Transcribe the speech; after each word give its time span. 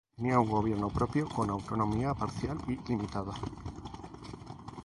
Tenía 0.15 0.39
un 0.39 0.49
gobierno 0.49 0.89
propio 0.89 1.29
con 1.29 1.51
autonomía 1.51 2.15
parcial 2.15 2.57
y 2.67 2.75
limitada. 2.89 3.33